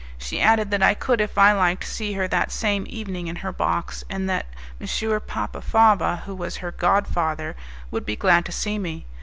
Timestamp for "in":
3.27-3.35